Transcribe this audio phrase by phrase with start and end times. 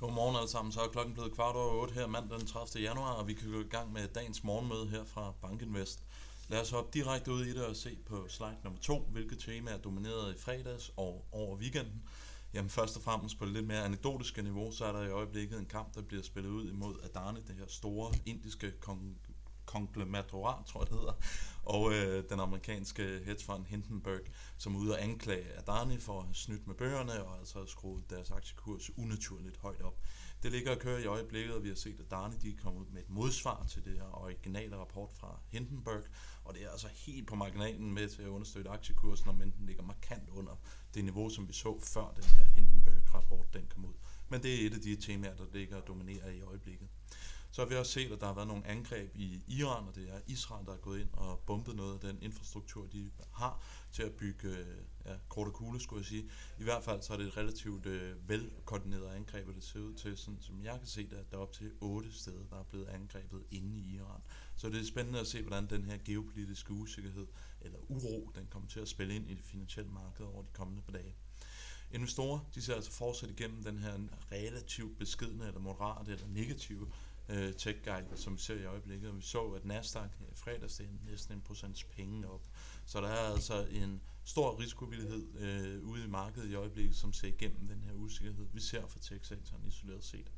[0.00, 0.72] Godmorgen alle sammen.
[0.72, 2.82] Så er klokken blevet kvart over 8 her mandag den 30.
[2.82, 6.04] januar, og vi kan gå i gang med dagens morgenmøde her fra Bankinvest.
[6.48, 9.78] Lad os hoppe direkte ud i det og se på slide nummer 2, hvilke temaer
[9.78, 12.02] dominerede i fredags og over weekenden.
[12.54, 15.58] Jamen først og fremmest på det lidt mere anekdotiske niveau, så er der i øjeblikket
[15.58, 19.18] en kamp, der bliver spillet ud imod Adani, det her store indiske kong-
[19.64, 21.12] konglomerator, tror jeg det hedder,
[21.70, 24.20] og øh, den amerikanske hedgefond Hindenburg,
[24.58, 28.10] som er ude og anklage Adani for at have snydt med bøgerne og altså skruet
[28.10, 29.98] deres aktiekurs unaturligt højt op.
[30.42, 32.80] Det ligger og kører i øjeblikket, og vi har set, at Adani de er kommet
[32.80, 36.04] ud med et modsvar til det her originale rapport fra Hindenburg,
[36.44, 39.82] og det er altså helt på marginalen med til at understøtte aktiekursen, om den ligger
[39.82, 40.52] markant under
[40.94, 43.94] det niveau, som vi så før den her Hindenburg-rapport den kom ud.
[44.28, 46.88] Men det er et af de temaer, der ligger og dominerer i øjeblikket.
[47.52, 50.08] Så har vi også set, at der har været nogle angreb i Iran, og det
[50.10, 54.02] er Israel, der er gået ind og bombet noget af den infrastruktur, de har til
[54.02, 54.66] at bygge øh,
[55.06, 56.30] ja, kort og kugle, skulle jeg sige.
[56.58, 59.94] I hvert fald så er det et relativt øh, velkoordineret angreb, og det ser ud
[59.94, 62.58] til, sådan, som jeg kan se det, at der er op til otte steder, der
[62.58, 64.20] er blevet angrebet inde i Iran.
[64.56, 67.26] Så det er spændende at se, hvordan den her geopolitiske usikkerhed,
[67.60, 70.82] eller uro, den kommer til at spille ind i det finansielle marked over de kommende
[70.82, 71.14] par dage.
[71.92, 73.98] Investorer, de ser altså fortsat igennem den her
[74.32, 76.92] relativt beskidende, eller moderate, eller negative
[77.30, 79.10] øh, tech guide, som vi ser i øjeblikket.
[79.10, 82.46] Og vi så, at Nasdaq øh, fredags det er næsten en procents penge op.
[82.86, 87.28] Så der er altså en stor risikovillighed øh, ude i markedet i øjeblikket, som ser
[87.28, 90.32] igennem den her usikkerhed, vi ser for tech-sektoren isoleret set.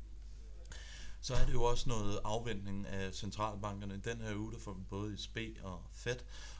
[1.23, 3.97] Så er det jo også noget afventning af centralbankerne.
[3.97, 6.19] Den her uge, der får vi både i SB og Fed,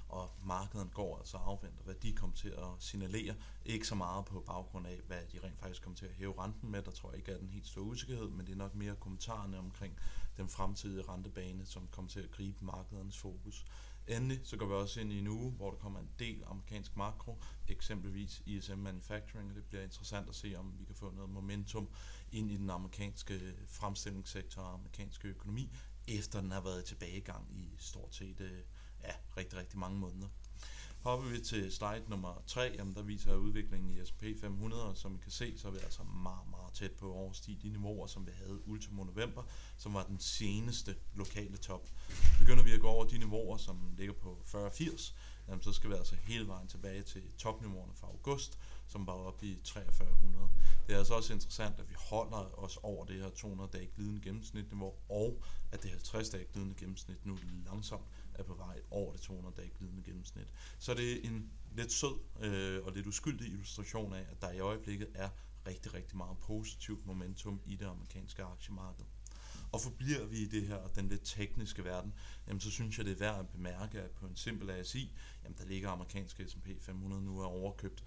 [0.10, 3.36] og markedet går altså afventer, hvad de kommer til at signalere.
[3.66, 6.72] Ikke så meget på baggrund af, hvad de rent faktisk kommer til at hæve renten
[6.72, 6.82] med.
[6.82, 9.58] Der tror jeg ikke, er den helt store usikkerhed, men det er nok mere kommentarerne
[9.60, 9.98] omkring
[10.38, 13.66] den fremtidige rentebane, som kommer til at gribe markedernes fokus.
[14.08, 16.96] Endelig så går vi også ind i en uge, hvor der kommer en del amerikansk
[16.96, 21.30] makro, eksempelvis ISM Manufacturing, og det bliver interessant at se, om vi kan få noget
[21.30, 21.90] momentum
[22.32, 25.72] ind i den amerikanske øh, fremstillingssektor og amerikanske økonomi,
[26.08, 28.60] efter den har været i tilbagegang i stort set øh,
[29.04, 30.28] ja, rigtig, rigtig mange måneder.
[31.04, 35.16] Hopper vi til slide nummer 3, jamen der viser udviklingen i S&P 500, og som
[35.16, 38.08] I kan se, så er vi altså meget, meget tæt på at overstige de niveauer,
[38.08, 39.44] som vi havde ultimo november,
[39.78, 41.90] som var den seneste lokale top.
[42.40, 45.14] Begynder vi at gå over de niveauer, som ligger på 40-80,
[45.48, 49.46] jamen så skal vi altså hele vejen tilbage til topniveauerne fra august, som var oppe
[49.46, 50.50] i 4300.
[50.88, 54.94] Det er altså også interessant, at vi holder os over det her 200-dage glidende gennemsnitniveau,
[55.10, 60.04] og at det 50-dage glidende gennemsnit nu langsomt er på vej over det 200-dage glidende
[60.04, 60.48] gennemsnit.
[60.80, 64.60] Så det er en lidt sød øh, og lidt uskyldig illustration af, at der i
[64.60, 65.30] øjeblikket er
[65.68, 69.06] rigtig, rigtig meget positivt momentum i det amerikanske aktiemarked.
[69.72, 72.14] Og forbliver vi i det her, den lidt tekniske verden,
[72.48, 75.14] jamen så synes jeg, det er værd at bemærke, at på en simpel ASI,
[75.44, 78.04] jamen der ligger amerikanske S&P 500 nu er overkøbt.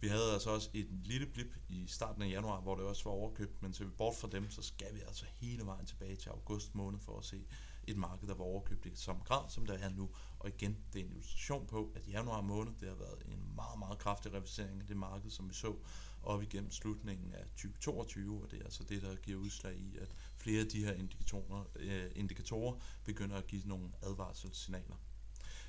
[0.00, 3.10] Vi havde altså også et lille blip i starten af januar, hvor det også var
[3.10, 6.28] overkøbt, men ser vi bort fra dem, så skal vi altså hele vejen tilbage til
[6.28, 7.46] august måned for at se
[7.86, 10.10] et marked, der var overkøbt i samme grad, som det er nu.
[10.38, 13.78] Og igen, det er en illustration på, at januar måned, det har været en meget,
[13.78, 15.76] meget kraftig revisering af det marked, som vi så
[16.22, 20.14] op igennem slutningen af 2022, og det er altså det, der giver udslag i, at
[20.36, 24.96] flere af de her indikatorer, øh, indikatorer begynder at give nogle advarselssignaler.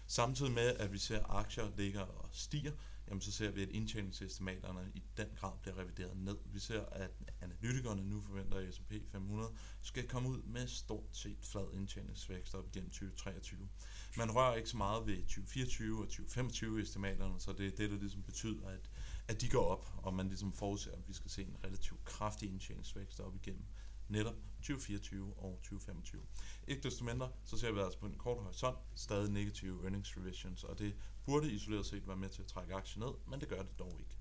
[0.07, 2.72] Samtidig med, at vi ser aktier ligger og stiger,
[3.11, 6.38] jamen så ser vi, at indtjeningsestimaterne i den grad bliver revideret ned.
[6.45, 7.11] Vi ser, at
[7.41, 9.51] analytikerne nu forventer, at S&P 500
[9.81, 13.69] skal komme ud med stort set flad indtjeningsvækst op igennem 2023.
[14.17, 17.97] Man rører ikke så meget ved 2024 og 2025 estimaterne, så det er det, der
[17.97, 18.89] ligesom betyder, at,
[19.28, 22.49] at de går op, og man ligesom forudser, at vi skal se en relativt kraftig
[22.49, 23.66] indtjeningsvækst op igennem
[24.11, 26.22] netop 2024 og 2025.
[26.67, 30.63] Ikke desto mindre, så ser vi altså på en kort horisont stadig negative earnings revisions,
[30.63, 30.95] og det
[31.25, 33.95] burde isoleret set være med til at trække aktien ned, men det gør det dog
[33.99, 34.17] ikke.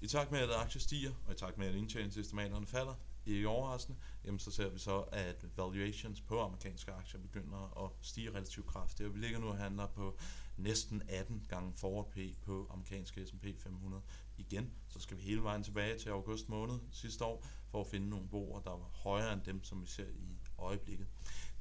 [0.00, 2.94] I takt med, at aktier stiger, og i takt med, at indtjeningsestimaterne falder,
[3.26, 8.30] ikke overraskende, jamen så ser vi så, at valuations på amerikanske aktier begynder at stige
[8.30, 9.08] relativt kraftigt.
[9.08, 10.18] Og vi ligger nu og handler på
[10.56, 14.02] næsten 18 gange forward P på amerikanske S&P 500.
[14.36, 18.08] Igen, så skal vi hele vejen tilbage til august måned sidste år, for at finde
[18.08, 21.06] nogle boer, der var højere end dem, som vi ser i øjeblikket.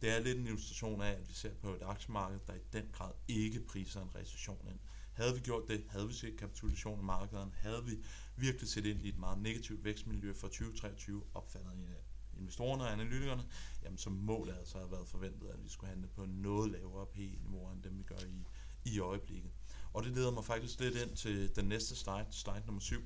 [0.02, 2.90] Det er lidt en illustration af, at vi ser på et aktiemarked, der i den
[2.92, 4.80] grad ikke priser en recession ind.
[5.14, 7.98] Havde vi gjort det, havde vi set kapitulation i markederne, havde vi
[8.36, 11.72] virkelig set ind i et meget negativt vækstmiljø for 2023, opfatter
[12.40, 13.44] investorerne og analytikerne,
[13.84, 17.06] jamen så må det altså have været forventet, at vi skulle handle på noget lavere
[17.06, 18.48] P-niveau end dem, vi gør i,
[18.86, 19.52] i øjeblikket.
[19.94, 23.02] Og det leder mig faktisk lidt ind til den næste slide, slide nummer 7.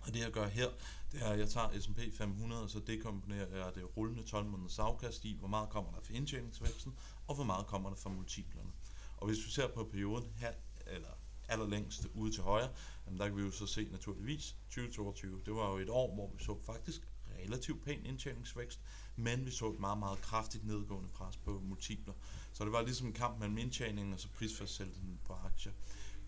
[0.00, 0.68] Og det jeg gør her,
[1.12, 4.78] det er, at jeg tager S&P 500, og så dekomponerer jeg det rullende 12 måneders
[4.78, 6.94] afkast i, hvor meget kommer der fra indtjeningsvæksten,
[7.26, 8.70] og hvor meget kommer der fra multiplerne.
[9.16, 10.52] Og hvis vi ser på perioden her,
[10.86, 11.08] eller
[11.48, 12.68] allerlængst ude til højre,
[13.06, 15.40] jamen der kan vi jo så se naturligvis 2022.
[15.46, 17.08] Det var jo et år, hvor vi så faktisk
[17.44, 18.80] relativt pæn indtjeningsvækst,
[19.16, 22.14] men vi så et meget, meget kraftigt nedgående pres på multipler.
[22.52, 25.72] Så det var ligesom en kamp mellem indtjeningen og så prisfastsættelsen på aktier.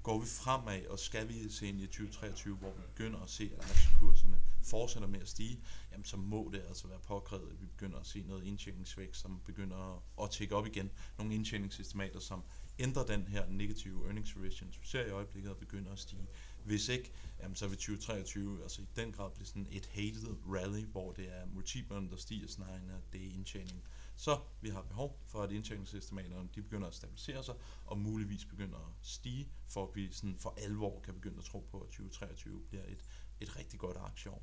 [0.02, 3.50] Går vi fremad, og skal vi se ind i 2023, hvor vi begynder at se,
[3.58, 5.60] at aktiekurserne fortsætter med at stige,
[5.92, 9.40] jamen så må det altså være påkrævet, at vi begynder at se noget indtjeningsvækst, som
[9.44, 10.90] begynder at tække op igen.
[11.18, 12.42] Nogle indtjeningsestimater, som
[12.78, 16.28] ændrer den her negative earnings revision, som vi ser i øjeblikket, og begynder at stige.
[16.64, 20.84] Hvis ikke, jamen så vil 2023 altså i den grad blive sådan et hated rally,
[20.84, 23.82] hvor det er multiplerne, der stiger snarere end at det er indtjeningen.
[24.16, 27.54] Så vi har behov for, at indtjeningsestimaterne de begynder at stabilisere sig,
[27.84, 31.60] og muligvis begynder at stige, for at vi sådan for alvor kan begynde at tro
[31.70, 33.04] på, at 2023 bliver et,
[33.40, 34.42] et rigtig godt aktieår.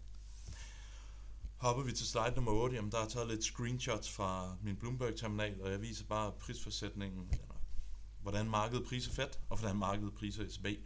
[1.63, 5.61] Hopper vi til slide nummer 8, jamen der er taget lidt screenshots fra min Bloomberg-terminal,
[5.61, 7.55] og jeg viser bare prisforsætningen, eller
[8.21, 10.85] hvordan markedet priser fedt, og hvordan markedet priser ECB.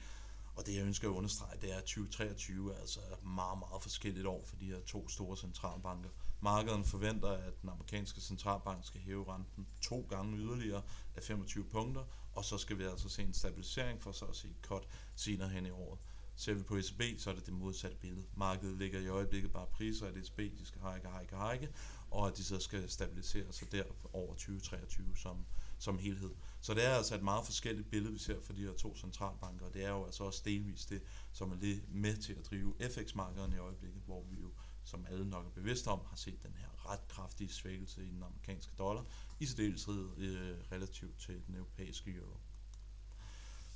[0.55, 3.81] Og det jeg ønsker at understrege, det er, at 2023 er altså et meget, meget
[3.81, 6.09] forskelligt år for de her to store centralbanker.
[6.41, 10.81] Markedet forventer, at den amerikanske centralbank skal hæve renten to gange yderligere
[11.15, 12.03] af 25 punkter,
[12.33, 15.49] og så skal vi altså se en stabilisering for så at se et cut senere
[15.49, 15.99] hen i året.
[16.39, 18.25] Ser vi på ECB, så er det det modsatte billede.
[18.35, 21.73] Markedet ligger i øjeblikket bare priser, at ECB de skal hike, hike, hike,
[22.11, 25.45] og at de så skal stabilisere sig der over 2023 som,
[25.79, 26.31] som helhed.
[26.61, 29.65] Så det er altså et meget forskelligt billede, vi ser for de her to centralbanker,
[29.65, 31.01] og det er jo altså også delvis det,
[31.31, 34.51] som er lidt med til at drive FX-markederne i øjeblikket, hvor vi jo,
[34.83, 38.23] som alle nok er bevidste om, har set den her ret kraftige svækkelse i den
[38.23, 39.05] amerikanske dollar,
[39.39, 42.37] i særdeleshed øh, relativt til den europæiske euro.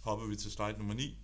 [0.02, 1.18] Hopper vi til slide nummer 9,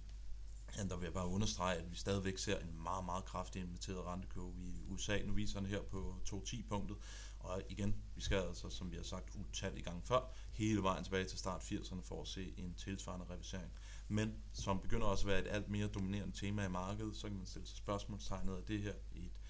[0.75, 4.05] Ja, der vil jeg bare understrege, at vi stadigvæk ser en meget, meget kraftig inviteret
[4.05, 5.21] rentekurve i USA.
[5.25, 6.97] Nu viser den her på 2.10-punktet,
[7.39, 11.25] og igen, vi skal altså, som vi har sagt utallige gange før, hele vejen tilbage
[11.25, 13.71] til start 80'erne for at se en tilsvarende revisering.
[14.07, 17.37] Men som begynder også at være et alt mere dominerende tema i markedet, så kan
[17.37, 19.41] man stille sig spørgsmålstegnet er det her i et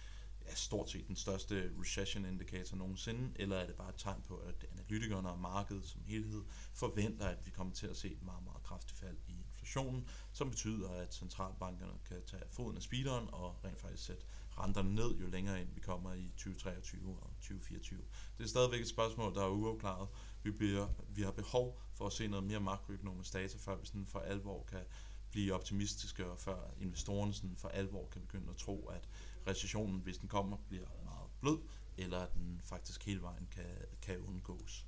[0.45, 4.37] ja, stort set den største recession indikator nogensinde, eller er det bare et tegn på,
[4.37, 6.43] at analytikerne og markedet som helhed
[6.73, 10.49] forventer, at vi kommer til at se et meget, meget kraftigt fald i inflationen, som
[10.49, 14.23] betyder, at centralbankerne kan tage foden af speederen og rent faktisk sætte
[14.57, 17.99] renterne ned, jo længere ind vi kommer i 2023 og 2024.
[18.37, 20.07] Det er stadigvæk et spørgsmål, der er uafklaret.
[20.43, 24.05] Vi, bliver, vi har behov for at se noget mere makroøkonomisk data, før vi sådan
[24.05, 24.83] for alvor kan
[25.31, 29.09] blive optimistiske, og før investorerne sådan for alvor kan begynde at tro, at
[29.47, 31.59] recessionen, hvis den kommer, bliver meget blød,
[31.97, 33.65] eller at den faktisk hele vejen kan,
[34.01, 34.85] kan undgås.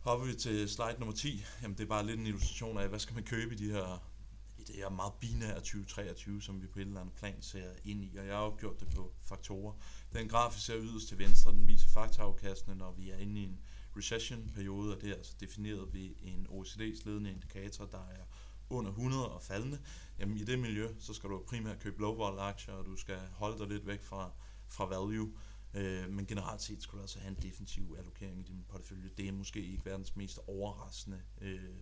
[0.00, 2.98] Hopper vi til slide nummer 10, jamen det er bare lidt en illustration af, hvad
[2.98, 4.10] skal man købe i de her
[4.58, 8.04] i det her meget binære 2023, som vi på et eller andet plan ser ind
[8.04, 9.74] i, og jeg har jo gjort det på faktorer.
[10.12, 13.44] Den graf, vi ser yderst til venstre, den viser faktorafkastene, når vi er inde i
[13.44, 13.60] en
[13.96, 18.24] recession-periode, og det er altså defineret ved en OECD's ledende indikator, der er
[18.70, 19.80] under 100 og faldende.
[20.18, 23.18] Jamen i det miljø, så skal du primært købe low vol aktier, og du skal
[23.32, 24.30] holde dig lidt væk fra,
[24.68, 25.32] fra value.
[25.74, 29.10] Øh, men generelt set skulle du altså have en defensiv allokering i din portefølje.
[29.16, 31.74] Det er måske ikke verdens mest overraskende øh,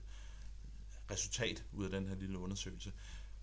[1.11, 2.93] resultat ud af den her lille undersøgelse.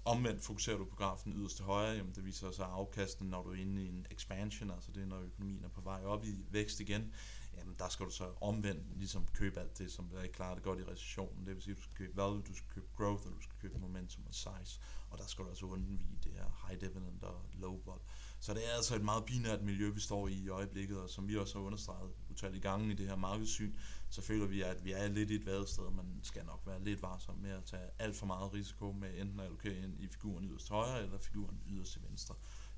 [0.06, 3.52] Omvendt fokuserer du på grafen yderst til højre, jamen det viser sig afkasten, når du
[3.52, 6.46] er inde i en expansion, altså det er, når økonomien er på vej op i
[6.52, 7.14] vækst igen,
[7.58, 10.64] jamen der skal du så omvendt ligesom købe alt det, som der ikke klarer det
[10.64, 11.46] godt i recessionen.
[11.46, 13.56] Det vil sige, at du skal købe value, du skal købe growth, og du skal
[13.62, 14.80] købe momentum og size,
[15.10, 18.00] og der skal du altså undvige det her high dividend og low vol.
[18.40, 21.28] Så det er altså et meget binært miljø, vi står i i øjeblikket, og som
[21.28, 23.74] vi også har understreget utallige gange i det her markedssyn,
[24.10, 27.02] så føler vi, at vi er lidt i et vadested, man skal nok være lidt
[27.02, 30.46] varsom med at tage alt for meget risiko med enten at allokere ind i figuren
[30.46, 32.36] yderst højre eller figuren yderst til venstre.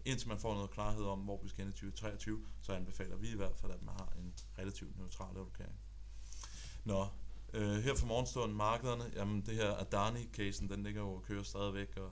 [0.07, 3.27] Indtil man får noget klarhed om, hvor vi skal ind i 2023, så anbefaler vi
[3.31, 5.75] i hvert fald, at man har en relativt neutral allokering.
[6.83, 7.07] Nå,
[7.53, 11.97] øh, her for morgenstunden markederne, jamen det her Adani-casen, den ligger jo og kører stadigvæk,
[11.97, 12.11] og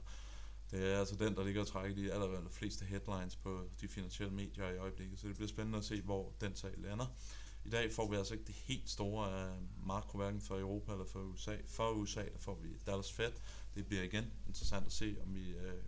[0.71, 3.87] det er altså den, der ligger og trækker de aller, aller fleste headlines på de
[3.87, 7.07] finansielle medier i øjeblikket, så det bliver spændende at se, hvor den sag lander.
[7.65, 11.05] I dag får vi altså ikke det helt store af makro, hverken for Europa eller
[11.05, 11.57] for USA.
[11.67, 13.31] For USA, der får vi Dallas Fed.
[13.75, 15.83] Det bliver igen interessant at se, om vi, øh,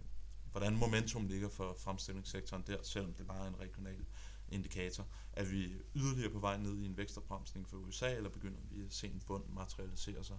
[0.52, 4.06] hvordan momentum ligger for fremstillingssektoren der, selvom det bare er en regional
[4.50, 5.08] indikator.
[5.34, 8.94] Er vi yderligere på vej ned i en vækstopbremsning for USA, eller begynder vi at
[8.94, 10.38] se en bund materialisere sig?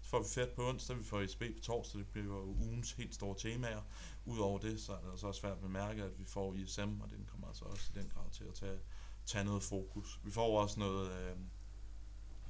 [0.00, 2.92] Så får vi fedt på onsdag, vi får ESB på torsdag, det bliver jo ugens
[2.92, 3.82] helt store temaer.
[4.24, 7.10] Udover det, så er det altså også svært at bemærke, at vi får ISM, og
[7.10, 8.78] den kommer altså også i den grad til at tage
[9.26, 10.20] tage noget fokus.
[10.24, 11.36] Vi får også noget, øh,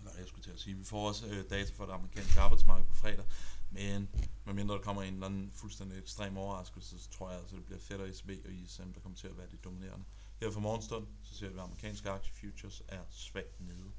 [0.02, 2.86] hvad jeg skulle til at sige, vi får også øh, data fra det amerikanske arbejdsmarked
[2.86, 3.24] på fredag,
[3.70, 4.08] men
[4.44, 7.80] medmindre der kommer en eller anden fuldstændig ekstrem overraskelse, så tror jeg altså, det bliver
[7.80, 10.04] fedt og ECB og ISM, der kommer til at være de dominerende.
[10.40, 13.92] Her for morgenstund, så ser vi, at amerikanske aktie futures er svagt nede.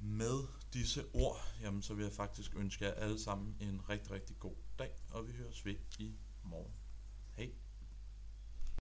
[0.00, 4.38] Med disse ord, jamen, så vil jeg faktisk ønske jer alle sammen en rigtig, rigtig
[4.38, 6.72] god dag, og vi høres ved i morgen.
[7.36, 7.52] Hej!